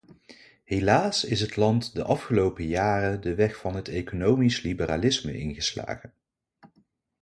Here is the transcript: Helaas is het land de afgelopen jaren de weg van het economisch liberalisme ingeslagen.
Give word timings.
Helaas 0.63 1.23
is 1.23 1.39
het 1.41 1.55
land 1.55 1.93
de 1.95 2.03
afgelopen 2.03 2.65
jaren 2.67 3.21
de 3.21 3.35
weg 3.35 3.55
van 3.57 3.75
het 3.75 3.87
economisch 3.87 4.61
liberalisme 4.61 5.37
ingeslagen. 5.37 6.13